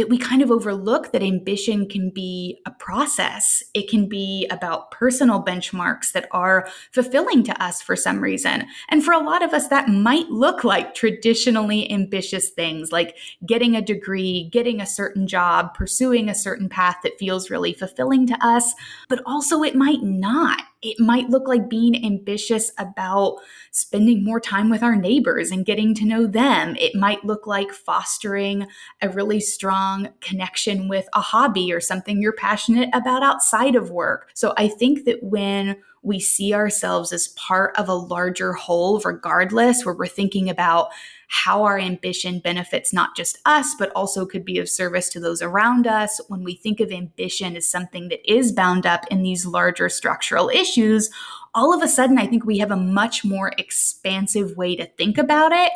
[0.00, 3.62] that we kind of overlook that ambition can be a process.
[3.74, 8.66] It can be about personal benchmarks that are fulfilling to us for some reason.
[8.88, 13.76] And for a lot of us, that might look like traditionally ambitious things like getting
[13.76, 18.38] a degree, getting a certain job, pursuing a certain path that feels really fulfilling to
[18.40, 18.72] us.
[19.10, 23.38] But also, it might not it might look like being ambitious about
[23.70, 26.74] spending more time with our neighbors and getting to know them.
[26.78, 28.66] It might look like fostering
[29.02, 34.30] a really strong connection with a hobby or something you're passionate about outside of work.
[34.34, 39.84] So I think that when we see ourselves as part of a larger whole, regardless,
[39.84, 40.88] where we're thinking about
[41.32, 45.40] how our ambition benefits not just us, but also could be of service to those
[45.40, 46.20] around us.
[46.26, 50.48] When we think of ambition as something that is bound up in these larger structural
[50.48, 51.08] issues,
[51.54, 55.18] all of a sudden, I think we have a much more expansive way to think
[55.18, 55.70] about it.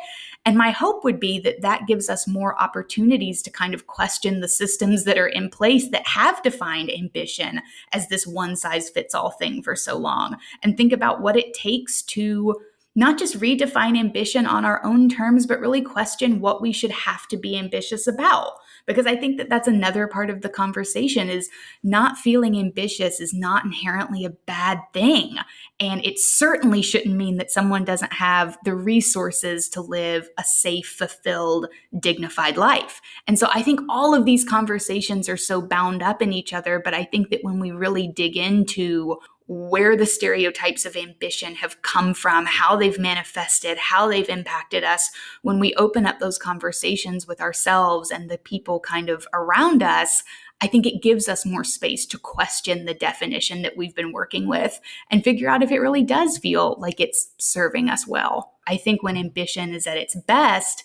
[0.45, 4.40] And my hope would be that that gives us more opportunities to kind of question
[4.40, 7.62] the systems that are in place that have defined ambition
[7.93, 11.55] as this one size fits all thing for so long and think about what it
[11.55, 12.61] takes to
[12.95, 17.27] not just redefine ambition on our own terms, but really question what we should have
[17.29, 18.53] to be ambitious about.
[18.87, 21.49] because I think that that's another part of the conversation is
[21.83, 25.37] not feeling ambitious is not inherently a bad thing.
[25.81, 30.87] And it certainly shouldn't mean that someone doesn't have the resources to live a safe,
[30.87, 31.67] fulfilled,
[31.99, 33.01] dignified life.
[33.27, 36.81] And so I think all of these conversations are so bound up in each other.
[36.85, 41.83] But I think that when we really dig into where the stereotypes of ambition have
[41.83, 45.11] come from, how they've manifested, how they've impacted us,
[45.43, 50.23] when we open up those conversations with ourselves and the people kind of around us,
[50.61, 54.49] I think it gives us more space to question the definition that we've been working
[54.49, 54.81] with
[55.11, 58.55] and figure out if it really does feel like it's serving us well.
[58.67, 60.85] I think when ambition is at its best,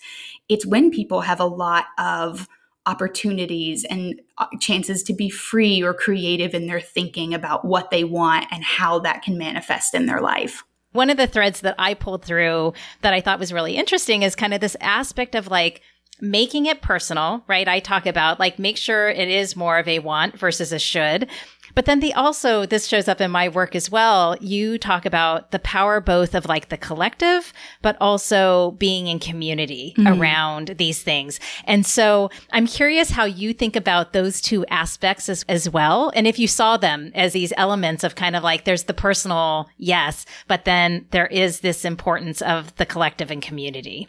[0.50, 2.46] it's when people have a lot of
[2.86, 8.04] opportunities and uh, chances to be free or creative in their thinking about what they
[8.04, 10.64] want and how that can manifest in their life.
[10.92, 14.34] One of the threads that I pulled through that I thought was really interesting is
[14.34, 15.82] kind of this aspect of like
[16.20, 17.68] making it personal, right?
[17.68, 21.28] I talk about like make sure it is more of a want versus a should.
[21.74, 24.36] But then the also, this shows up in my work as well.
[24.40, 27.52] You talk about the power both of like the collective,
[27.82, 30.20] but also being in community mm-hmm.
[30.20, 31.40] around these things.
[31.64, 36.12] And so I'm curious how you think about those two aspects as, as well.
[36.14, 39.68] And if you saw them as these elements of kind of like there's the personal,
[39.76, 44.08] yes, but then there is this importance of the collective and community.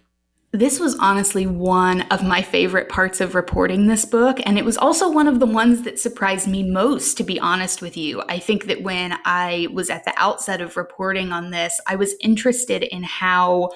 [0.54, 4.78] This was honestly one of my favorite parts of reporting this book, and it was
[4.78, 8.22] also one of the ones that surprised me most, to be honest with you.
[8.28, 12.16] I think that when I was at the outset of reporting on this, I was
[12.20, 13.70] interested in how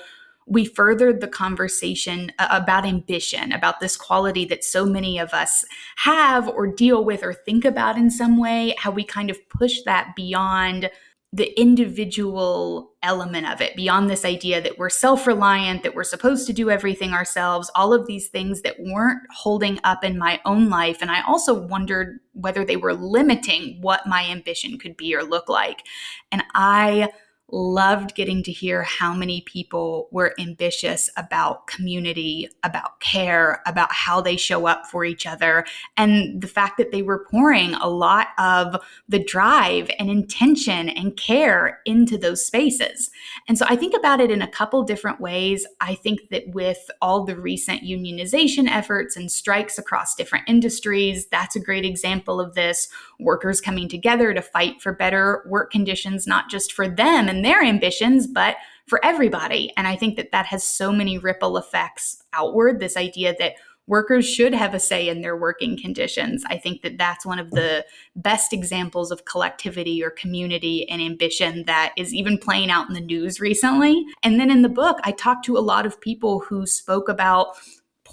[0.48, 5.64] we furthered the conversation uh, about ambition, about this quality that so many of us
[5.96, 9.82] have or deal with or think about in some way, how we kind of push
[9.84, 10.90] that beyond
[11.36, 16.54] the individual element of it beyond this idea that we're self-reliant that we're supposed to
[16.54, 21.02] do everything ourselves all of these things that weren't holding up in my own life.
[21.02, 25.50] And i also wondered whether they were limiting what my ambition could be or look
[25.50, 25.84] like.
[26.32, 27.10] And i
[27.52, 34.20] loved getting to hear how many people were ambitious about community, about care, about how
[34.20, 35.64] they show up for each other,
[35.96, 41.18] and the fact that they were pouring a lot of the drive and intention and
[41.18, 43.12] care into those spaces.
[43.48, 45.68] And so I think about it in a couple different ways.
[45.80, 51.56] I think that with all the recent unionization efforts and strikes across different industries, that's
[51.56, 52.90] a great example of this.
[53.20, 57.62] Workers coming together to fight for better work conditions, not just for them and their
[57.62, 58.56] ambitions, but
[58.88, 59.74] for everybody.
[59.78, 62.80] And I think that that has so many ripple effects outward.
[62.80, 63.56] This idea that
[63.88, 66.44] workers should have a say in their working conditions.
[66.48, 71.66] I think that that's one of the best examples of collectivity or community and ambition
[71.66, 74.06] that is even playing out in the news recently.
[74.24, 77.58] And then in the book, I talked to a lot of people who spoke about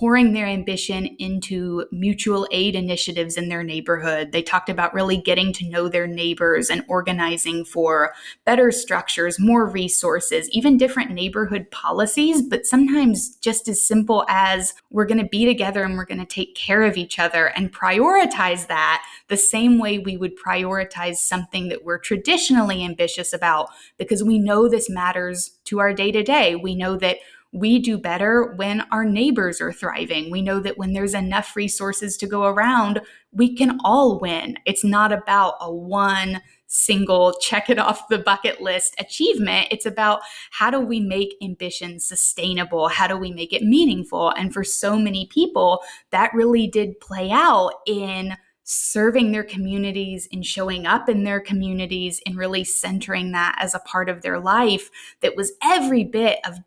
[0.02, 4.32] pouring their ambition into mutual aid initiatives in their neighborhood.
[4.32, 8.12] They talked about really getting to know their neighbors and organizing for
[8.44, 15.06] better structures, more resources, even different neighborhood policies, but sometimes just as simple as we're
[15.06, 18.66] going to be together and we're going to take care of each other and prioritize
[18.66, 24.40] that the same way we would prioritize something that we're traditionally ambitious about because we
[24.40, 26.56] know this matters to our day to day.
[26.56, 27.18] We know that
[27.52, 30.30] we do better when our neighbors are thriving.
[30.30, 34.56] We know that when there's enough resources to go around, we can all win.
[34.64, 39.68] It's not about a one single check it off the bucket list achievement.
[39.70, 42.88] It's about how do we make ambition sustainable?
[42.88, 44.30] How do we make it meaningful?
[44.30, 50.46] And for so many people, that really did play out in serving their communities and
[50.46, 54.90] showing up in their communities and really centering that as a part of their life
[55.20, 56.58] that was every bit of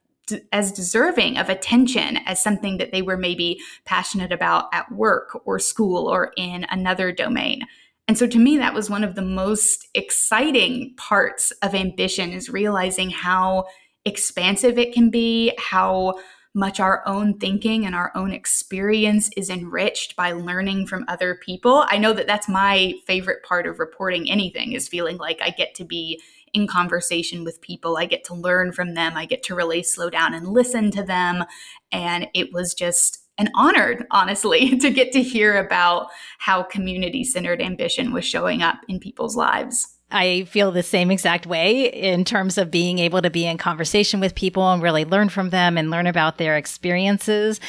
[0.51, 5.59] as deserving of attention as something that they were maybe passionate about at work or
[5.59, 7.61] school or in another domain.
[8.07, 12.49] And so to me, that was one of the most exciting parts of ambition is
[12.49, 13.65] realizing how
[14.05, 16.15] expansive it can be, how
[16.53, 21.83] much our own thinking and our own experience is enriched by learning from other people.
[21.89, 25.75] I know that that's my favorite part of reporting anything is feeling like I get
[25.75, 26.21] to be
[26.55, 27.97] in conversation with people.
[27.97, 29.17] I get to learn from them.
[29.17, 31.43] I get to really slow down and listen to them.
[31.91, 36.07] And it was just an honor, honestly, to get to hear about
[36.39, 39.97] how community centered ambition was showing up in people's lives.
[40.11, 44.21] I feel the same exact way in terms of being able to be in conversation
[44.21, 47.59] with people and really learn from them and learn about their experiences.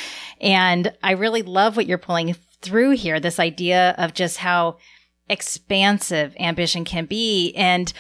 [0.41, 4.77] And I really love what you're pulling through here this idea of just how
[5.29, 7.53] expansive ambition can be.
[7.55, 7.93] And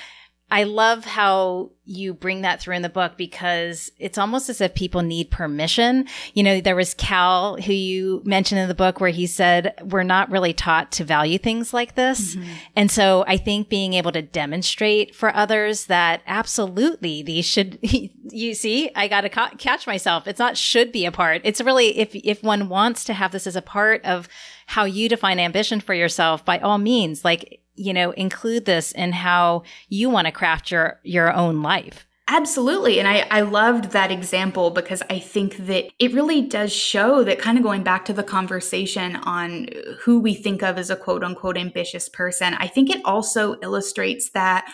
[0.49, 4.75] I love how you bring that through in the book because it's almost as if
[4.75, 6.07] people need permission.
[6.35, 10.05] You know, there was Cal who you mentioned in the book where he said, we're
[10.05, 12.37] not really taught to value things like this.
[12.37, 12.53] Mm-hmm.
[12.77, 18.55] And so I think being able to demonstrate for others that absolutely these should, you
[18.55, 20.29] see, I got to ca- catch myself.
[20.29, 21.41] It's not should be a part.
[21.45, 24.29] It's really, if, if one wants to have this as a part of
[24.67, 29.13] how you define ambition for yourself, by all means, like, you know, include this in
[29.13, 32.07] how you want to craft your, your own life.
[32.29, 32.99] Absolutely.
[32.99, 37.39] And I, I loved that example because I think that it really does show that
[37.39, 39.69] kind of going back to the conversation on
[40.01, 44.31] who we think of as a quote unquote ambitious person, I think it also illustrates
[44.31, 44.69] that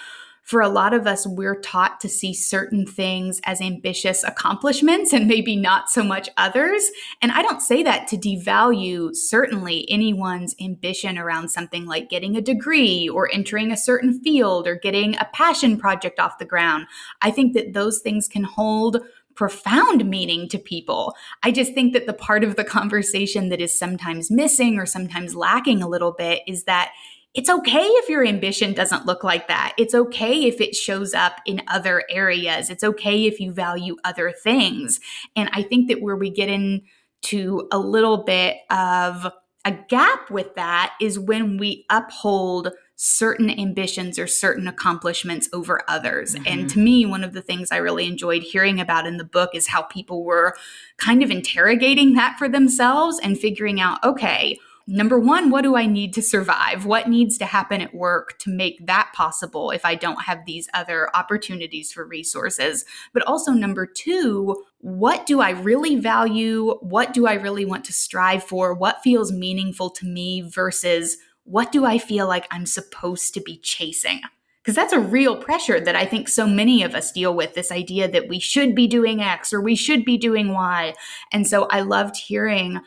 [0.53, 5.27] for a lot of us, we're taught to see certain things as ambitious accomplishments and
[5.27, 6.91] maybe not so much others.
[7.23, 12.43] And I don't say that to devalue certainly anyone's ambition around something like getting a
[12.43, 16.87] degree or entering a certain field or getting a passion project off the ground.
[17.23, 18.99] I think that those things can hold
[19.35, 21.15] profound meaning to people.
[21.43, 25.35] I just think that the part of the conversation that is sometimes missing or sometimes
[25.35, 26.93] lacking a little bit is that
[27.35, 29.73] it's okay if your ambition doesn't look like that.
[29.79, 32.69] It's okay if it shows up in other areas.
[32.69, 35.01] It's okay if you value other things.
[35.35, 39.33] And I think that where we get into a little bit of
[39.65, 46.35] a gap with that is when we uphold certain ambitions or certain accomplishments over others.
[46.35, 46.45] Mm-hmm.
[46.47, 49.51] And to me, one of the things I really enjoyed hearing about in the book
[49.55, 50.55] is how people were
[50.99, 55.87] kind of interrogating that for themselves and figuring out, okay, Number one, what do I
[55.87, 56.85] need to survive?
[56.85, 60.69] What needs to happen at work to make that possible if I don't have these
[60.75, 62.85] other opportunities for resources?
[63.13, 66.75] But also, number two, what do I really value?
[66.81, 68.75] What do I really want to strive for?
[68.75, 73.59] What feels meaningful to me versus what do I feel like I'm supposed to be
[73.59, 74.21] chasing?
[74.63, 77.73] Because that's a real pressure that I think so many of us deal with this
[77.73, 80.95] idea that we should be doing X or we should be doing Y.
[81.33, 82.81] And so I loved hearing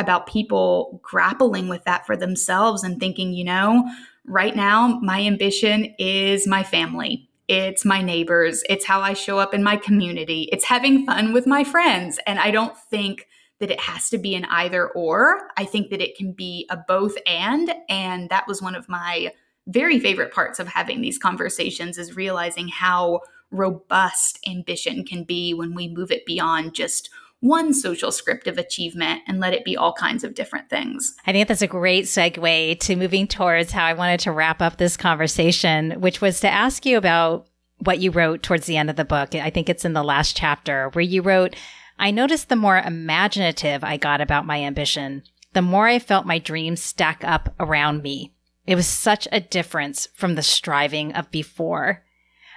[0.00, 3.88] about people grappling with that for themselves and thinking, you know,
[4.26, 7.28] right now, my ambition is my family.
[7.48, 8.62] It's my neighbors.
[8.68, 10.48] It's how I show up in my community.
[10.52, 12.18] It's having fun with my friends.
[12.26, 13.26] And I don't think
[13.58, 15.48] that it has to be an either or.
[15.56, 17.74] I think that it can be a both and.
[17.88, 19.32] And that was one of my
[19.66, 23.20] very favorite parts of having these conversations is realizing how
[23.50, 27.10] robust ambition can be when we move it beyond just
[27.40, 31.14] one social script of achievement and let it be all kinds of different things.
[31.26, 34.76] I think that's a great segue to moving towards how I wanted to wrap up
[34.76, 37.46] this conversation, which was to ask you about
[37.78, 39.34] what you wrote towards the end of the book.
[39.34, 41.56] I think it's in the last chapter where you wrote,
[41.98, 45.22] I noticed the more imaginative I got about my ambition,
[45.54, 48.34] the more I felt my dreams stack up around me.
[48.66, 52.04] It was such a difference from the striving of before.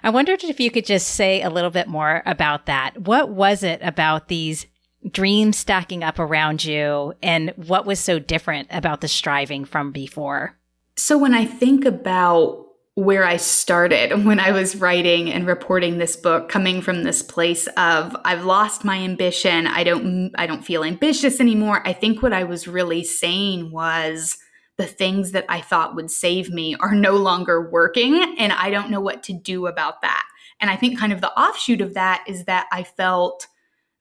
[0.03, 3.01] I wondered if you could just say a little bit more about that.
[3.03, 4.65] What was it about these
[5.12, 10.58] dreams stacking up around you and what was so different about the striving from before?
[10.95, 16.16] So when I think about where I started when I was writing and reporting this
[16.16, 20.84] book coming from this place of I've lost my ambition I don't I don't feel
[20.84, 24.38] ambitious anymore I think what I was really saying was
[24.78, 28.91] the things that I thought would save me are no longer working and I don't
[28.91, 30.24] know what to do about that
[30.60, 33.47] and I think kind of the offshoot of that is that I felt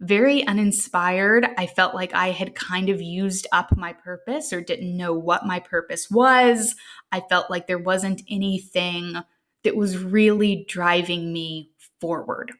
[0.02, 1.46] very uninspired.
[1.56, 5.46] I felt like I had kind of used up my purpose or didn't know what
[5.46, 6.74] my purpose was.
[7.12, 9.14] I felt like there wasn't anything
[9.62, 12.52] that was really driving me forward.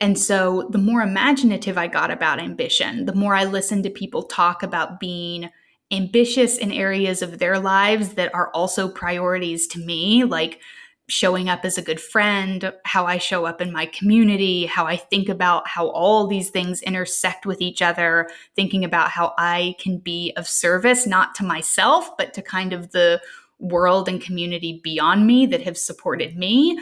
[0.00, 4.22] And so the more imaginative I got about ambition, the more I listened to people
[4.22, 5.50] talk about being
[5.90, 10.60] ambitious in areas of their lives that are also priorities to me, like
[11.08, 14.96] showing up as a good friend, how I show up in my community, how I
[14.96, 19.98] think about how all these things intersect with each other, thinking about how I can
[19.98, 23.20] be of service, not to myself, but to kind of the
[23.58, 26.78] world and community beyond me that have supported me.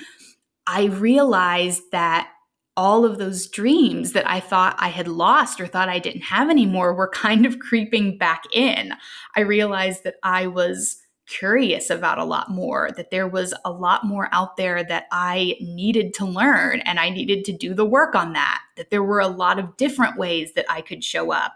[0.66, 2.28] I realized that
[2.76, 6.48] all of those dreams that I thought I had lost or thought I didn't have
[6.48, 8.94] anymore were kind of creeping back in.
[9.36, 11.01] I realized that I was
[11.38, 15.56] curious about a lot more, that there was a lot more out there that I
[15.60, 19.20] needed to learn and I needed to do the work on that, that there were
[19.20, 21.54] a lot of different ways that I could show up.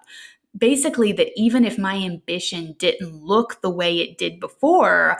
[0.57, 5.19] Basically, that even if my ambition didn't look the way it did before,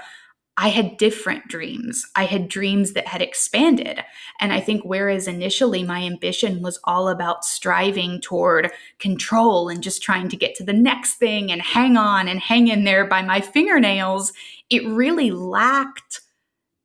[0.59, 2.07] I had different dreams.
[2.15, 4.03] I had dreams that had expanded.
[4.41, 10.03] And I think whereas initially my ambition was all about striving toward control and just
[10.03, 13.21] trying to get to the next thing and hang on and hang in there by
[13.21, 14.33] my fingernails,
[14.71, 16.23] it really lacked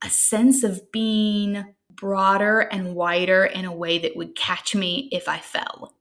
[0.04, 5.30] a sense of being broader and wider in a way that would catch me if
[5.30, 5.94] I fell.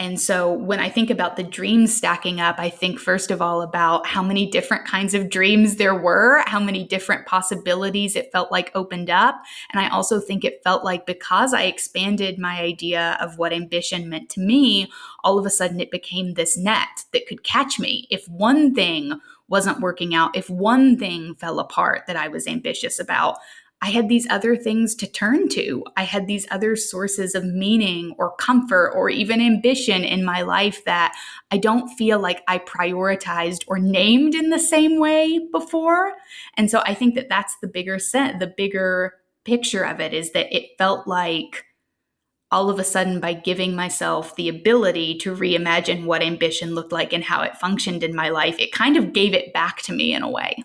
[0.00, 3.60] And so when I think about the dreams stacking up, I think first of all
[3.60, 8.50] about how many different kinds of dreams there were, how many different possibilities it felt
[8.50, 9.42] like opened up.
[9.70, 14.08] And I also think it felt like because I expanded my idea of what ambition
[14.08, 14.90] meant to me,
[15.22, 18.06] all of a sudden it became this net that could catch me.
[18.10, 22.98] If one thing wasn't working out, if one thing fell apart that I was ambitious
[22.98, 23.36] about,
[23.82, 25.84] I had these other things to turn to.
[25.96, 30.84] I had these other sources of meaning or comfort or even ambition in my life
[30.84, 31.14] that
[31.50, 36.12] I don't feel like I prioritized or named in the same way before.
[36.56, 39.14] And so I think that that's the bigger set, the bigger
[39.44, 41.64] picture of it is that it felt like
[42.52, 47.12] all of a sudden by giving myself the ability to reimagine what ambition looked like
[47.12, 50.12] and how it functioned in my life, it kind of gave it back to me
[50.12, 50.62] in a way.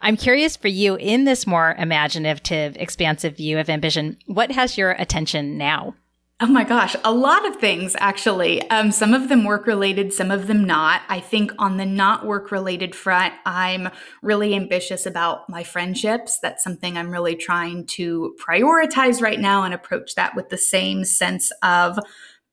[0.00, 4.92] I'm curious for you in this more imaginative, expansive view of ambition, what has your
[4.92, 5.94] attention now?
[6.40, 8.62] Oh my gosh, a lot of things actually.
[8.70, 11.02] Um, some of them work related, some of them not.
[11.08, 13.88] I think on the not work related front, I'm
[14.22, 16.38] really ambitious about my friendships.
[16.38, 21.04] That's something I'm really trying to prioritize right now and approach that with the same
[21.04, 21.98] sense of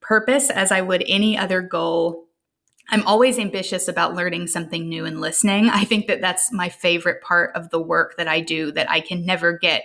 [0.00, 2.25] purpose as I would any other goal
[2.88, 5.68] I'm always ambitious about learning something new and listening.
[5.68, 9.00] I think that that's my favorite part of the work that I do, that I
[9.00, 9.84] can never get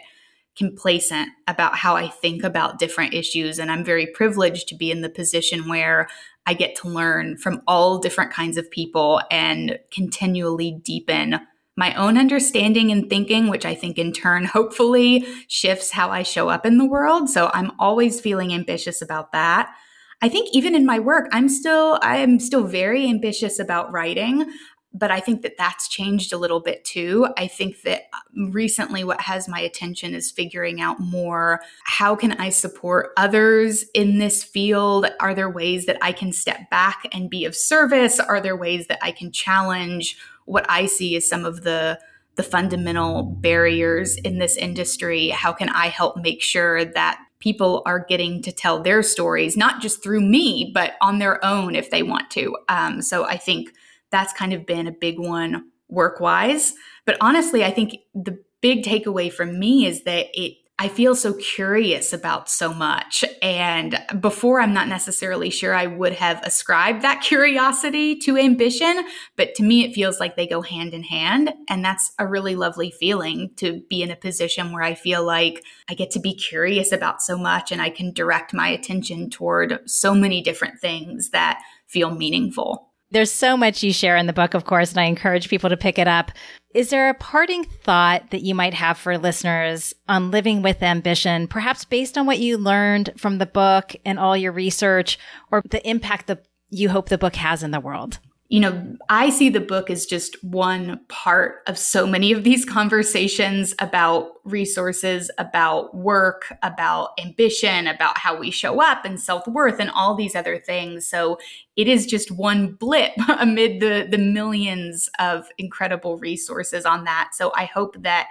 [0.56, 3.58] complacent about how I think about different issues.
[3.58, 6.08] And I'm very privileged to be in the position where
[6.45, 11.39] I get to learn from all different kinds of people and continually deepen
[11.78, 16.49] my own understanding and thinking, which I think in turn hopefully shifts how I show
[16.49, 17.30] up in the world.
[17.30, 19.74] So I'm always feeling ambitious about that.
[20.22, 24.51] I think even in my work, I'm still I am still very ambitious about writing,
[24.93, 27.28] but I think that that's changed a little bit too.
[27.38, 32.34] I think that um, recently what has my attention is figuring out more how can
[32.34, 35.07] I support others in this field?
[35.19, 38.19] Are there ways that I can step back and be of service?
[38.19, 41.99] Are there ways that I can challenge what I see as some of the
[42.36, 45.30] the fundamental barriers in this industry?
[45.30, 49.82] How can I help make sure that people are getting to tell their stories, not
[49.82, 52.56] just through me, but on their own if they want to.
[52.70, 53.74] Um, so I think
[54.12, 56.74] that's kind of been a big one work wise.
[57.06, 61.34] But honestly, I think the big takeaway from me is that it I feel so
[61.34, 63.23] curious about so much.
[63.43, 69.05] And before, I'm not necessarily sure I would have ascribed that curiosity to ambition,
[69.36, 71.53] but to me, it feels like they go hand in hand.
[71.69, 75.63] And that's a really lovely feeling to be in a position where I feel like
[75.88, 79.82] I get to be curious about so much and I can direct my attention toward
[79.86, 82.88] so many different things that feel meaningful.
[83.11, 85.77] There's so much you share in the book, of course, and I encourage people to
[85.77, 86.32] pick it up.
[86.74, 91.47] Is there a parting thought that you might have for listeners on living with ambition,
[91.47, 95.19] perhaps based on what you learned from the book and all your research
[95.51, 98.19] or the impact that you hope the book has in the world?
[98.52, 102.66] You know, I see the book as just one part of so many of these
[102.66, 109.80] conversations about resources, about work, about ambition, about how we show up and self worth
[109.80, 111.08] and all these other things.
[111.08, 111.39] So
[111.78, 117.30] it is just one blip amid the, the millions of incredible resources on that.
[117.32, 118.28] So I hope that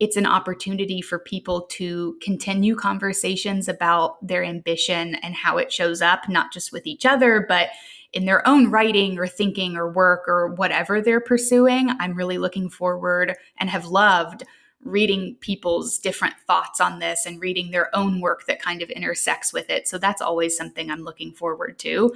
[0.00, 6.02] it's an opportunity for people to continue conversations about their ambition and how it shows
[6.02, 7.68] up, not just with each other, but
[8.12, 11.90] in their own writing or thinking or work or whatever they're pursuing.
[11.98, 14.44] I'm really looking forward and have loved
[14.84, 19.52] reading people's different thoughts on this and reading their own work that kind of intersects
[19.52, 19.86] with it.
[19.86, 22.12] So that's always something I'm looking forward to.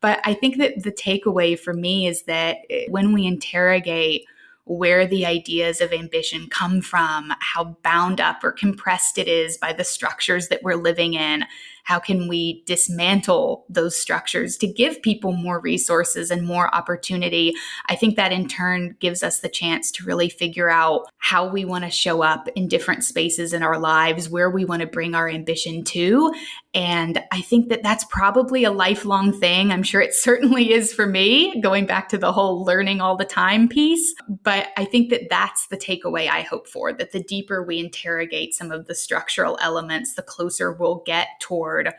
[0.00, 4.26] But I think that the takeaway for me is that eh, when we interrogate
[4.64, 9.72] where the ideas of ambition come from, how bound up or compressed it is by
[9.72, 11.44] the structures that we're living in,
[11.88, 17.54] how can we dismantle those structures to give people more resources and more opportunity?
[17.88, 21.64] I think that in turn gives us the chance to really figure out how we
[21.64, 25.14] want to show up in different spaces in our lives, where we want to bring
[25.14, 26.30] our ambition to.
[26.78, 29.72] And I think that that's probably a lifelong thing.
[29.72, 33.24] I'm sure it certainly is for me, going back to the whole learning all the
[33.24, 34.14] time piece.
[34.28, 38.54] But I think that that's the takeaway I hope for that the deeper we interrogate
[38.54, 41.92] some of the structural elements, the closer we'll get toward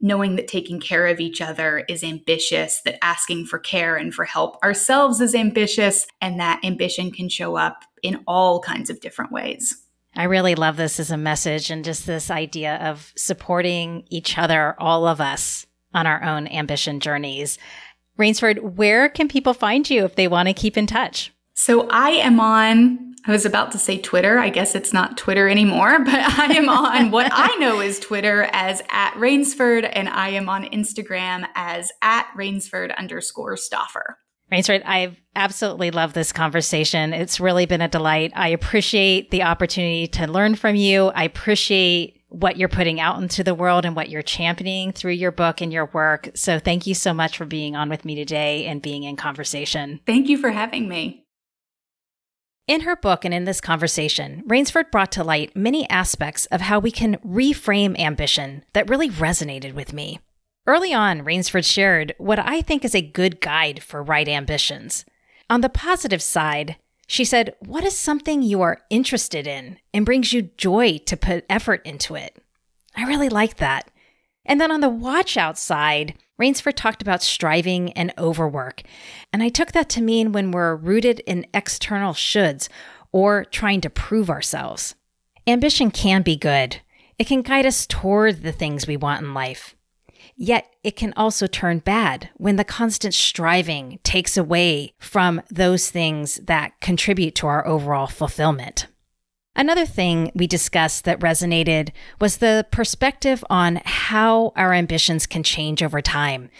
[0.00, 4.24] knowing that taking care of each other is ambitious, that asking for care and for
[4.24, 9.30] help ourselves is ambitious, and that ambition can show up in all kinds of different
[9.30, 9.83] ways.
[10.16, 14.76] I really love this as a message and just this idea of supporting each other,
[14.78, 17.58] all of us on our own ambition journeys.
[18.18, 21.32] Rainesford, where can people find you if they want to keep in touch?
[21.54, 24.38] So I am on I was about to say Twitter.
[24.38, 28.48] I guess it's not Twitter anymore, but I am on what I know is Twitter
[28.52, 34.18] as at Rainesford, and I am on Instagram as at Rainesford underscore Stauffer.
[34.54, 37.12] Rainesford, I've absolutely loved this conversation.
[37.12, 38.30] It's really been a delight.
[38.36, 41.08] I appreciate the opportunity to learn from you.
[41.08, 45.32] I appreciate what you're putting out into the world and what you're championing through your
[45.32, 46.28] book and your work.
[46.36, 49.98] So thank you so much for being on with me today and being in conversation.
[50.06, 51.26] Thank you for having me.
[52.68, 56.78] In her book and in this conversation, Rainesford brought to light many aspects of how
[56.78, 60.20] we can reframe ambition that really resonated with me.
[60.66, 65.04] Early on, Rainesford shared what I think is a good guide for right ambitions.
[65.50, 70.32] On the positive side, she said, What is something you are interested in and brings
[70.32, 72.36] you joy to put effort into it?
[72.96, 73.90] I really like that.
[74.46, 78.82] And then on the watch out side, Rainesford talked about striving and overwork.
[79.32, 82.68] And I took that to mean when we're rooted in external shoulds
[83.12, 84.94] or trying to prove ourselves.
[85.46, 86.80] Ambition can be good.
[87.18, 89.76] It can guide us toward the things we want in life.
[90.36, 96.40] Yet it can also turn bad when the constant striving takes away from those things
[96.44, 98.86] that contribute to our overall fulfillment.
[99.56, 105.82] Another thing we discussed that resonated was the perspective on how our ambitions can change
[105.82, 106.50] over time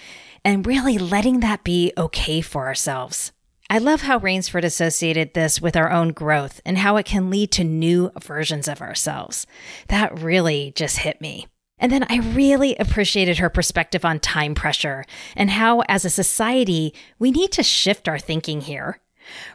[0.44, 3.32] and really letting that be okay for ourselves.
[3.68, 7.50] I love how Rainesford associated this with our own growth and how it can lead
[7.52, 9.46] to new versions of ourselves.
[9.88, 11.48] That really just hit me.
[11.78, 15.04] And then I really appreciated her perspective on time pressure
[15.36, 19.00] and how, as a society, we need to shift our thinking here.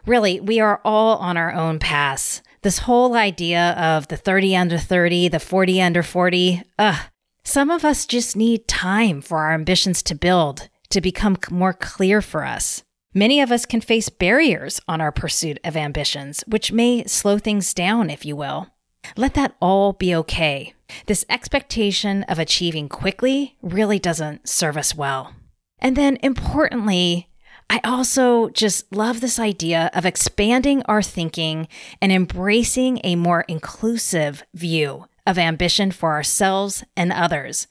[0.06, 4.78] Really, we are all on our own paths this whole idea of the 30 under
[4.78, 7.00] 30, the 40 under 40, ugh,
[7.44, 12.22] some of us just need time for our ambitions to build, to become more clear
[12.22, 12.84] for us.
[13.14, 17.74] Many of us can face barriers on our pursuit of ambitions, which may slow things
[17.74, 18.68] down, if you will.
[19.16, 20.74] Let that all be okay.
[21.06, 25.34] This expectation of achieving quickly really doesn't serve us well.
[25.80, 27.30] And then, importantly,
[27.70, 31.68] I also just love this idea of expanding our thinking
[32.02, 37.68] and embracing a more inclusive view of ambition for ourselves and others.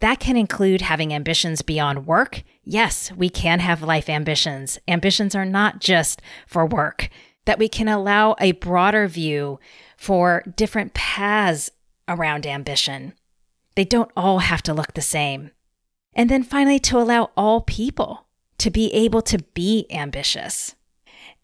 [0.00, 2.42] That can include having ambitions beyond work.
[2.64, 4.78] Yes, we can have life ambitions.
[4.86, 7.08] Ambitions are not just for work,
[7.46, 9.58] that we can allow a broader view
[9.96, 11.70] for different paths
[12.08, 13.14] around ambition.
[13.74, 15.50] They don't all have to look the same.
[16.14, 18.26] And then finally, to allow all people
[18.58, 20.74] to be able to be ambitious.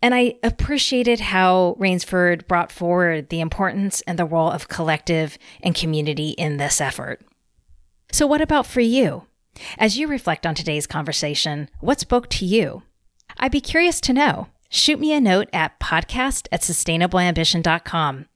[0.01, 5.75] And I appreciated how Rainesford brought forward the importance and the role of collective and
[5.75, 7.21] community in this effort.
[8.13, 9.25] So, what about for you?
[9.77, 12.83] As you reflect on today's conversation, what spoke to you?
[13.39, 14.49] I'd be curious to know.
[14.71, 18.27] Shoot me a note at podcast at sustainableambition.com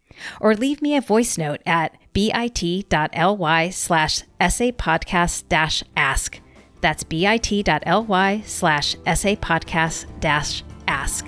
[0.40, 6.40] or leave me a voice note at bit.ly slash sapodcast dash ask.
[6.80, 11.26] That's bit.ly slash sapodcast dash ask.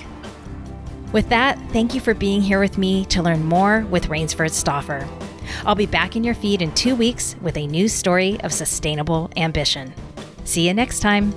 [1.12, 5.08] With that, thank you for being here with me to learn more with Rainesford Stauffer.
[5.64, 9.30] I'll be back in your feed in two weeks with a new story of sustainable
[9.36, 9.94] ambition.
[10.44, 11.32] See you next time.